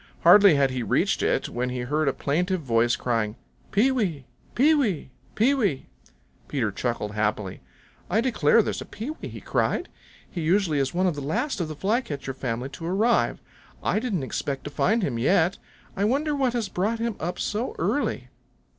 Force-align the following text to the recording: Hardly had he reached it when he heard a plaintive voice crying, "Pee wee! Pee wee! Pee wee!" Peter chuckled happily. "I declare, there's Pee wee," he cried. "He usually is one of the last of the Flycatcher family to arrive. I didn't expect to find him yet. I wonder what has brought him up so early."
Hardly 0.21 0.55
had 0.55 0.71
he 0.71 0.81
reached 0.81 1.21
it 1.21 1.47
when 1.47 1.69
he 1.69 1.81
heard 1.81 2.07
a 2.07 2.11
plaintive 2.13 2.61
voice 2.61 2.95
crying, 2.95 3.35
"Pee 3.71 3.91
wee! 3.91 4.25
Pee 4.55 4.73
wee! 4.73 5.11
Pee 5.35 5.53
wee!" 5.53 5.85
Peter 6.47 6.71
chuckled 6.71 7.11
happily. 7.13 7.61
"I 8.09 8.19
declare, 8.19 8.63
there's 8.63 8.81
Pee 8.89 9.11
wee," 9.11 9.27
he 9.27 9.39
cried. 9.39 9.89
"He 10.27 10.41
usually 10.41 10.79
is 10.79 10.91
one 10.91 11.05
of 11.05 11.13
the 11.13 11.21
last 11.21 11.61
of 11.61 11.67
the 11.67 11.75
Flycatcher 11.75 12.33
family 12.33 12.69
to 12.69 12.85
arrive. 12.87 13.43
I 13.83 13.99
didn't 13.99 14.23
expect 14.23 14.63
to 14.63 14.71
find 14.71 15.03
him 15.03 15.19
yet. 15.19 15.59
I 15.95 16.05
wonder 16.05 16.35
what 16.35 16.53
has 16.53 16.67
brought 16.67 16.97
him 16.97 17.15
up 17.19 17.37
so 17.37 17.75
early." 17.77 18.29